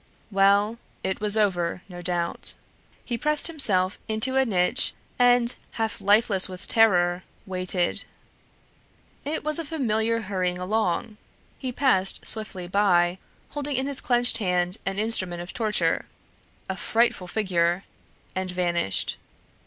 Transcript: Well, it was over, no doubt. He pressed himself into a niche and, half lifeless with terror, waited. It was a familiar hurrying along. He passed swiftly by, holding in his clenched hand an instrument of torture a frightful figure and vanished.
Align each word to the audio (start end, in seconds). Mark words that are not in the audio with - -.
Well, 0.31 0.79
it 1.03 1.21
was 1.21 1.37
over, 1.37 1.83
no 1.87 2.01
doubt. 2.01 2.55
He 3.05 3.19
pressed 3.19 3.45
himself 3.45 3.99
into 4.07 4.35
a 4.35 4.45
niche 4.47 4.95
and, 5.19 5.53
half 5.73 6.01
lifeless 6.01 6.49
with 6.49 6.67
terror, 6.67 7.21
waited. 7.45 8.05
It 9.25 9.43
was 9.43 9.59
a 9.59 9.63
familiar 9.63 10.21
hurrying 10.21 10.57
along. 10.57 11.17
He 11.59 11.71
passed 11.71 12.25
swiftly 12.27 12.67
by, 12.67 13.19
holding 13.51 13.75
in 13.75 13.85
his 13.85 14.01
clenched 14.01 14.39
hand 14.39 14.77
an 14.87 14.97
instrument 14.97 15.43
of 15.43 15.53
torture 15.53 16.07
a 16.67 16.75
frightful 16.75 17.27
figure 17.27 17.83
and 18.33 18.49
vanished. 18.49 19.17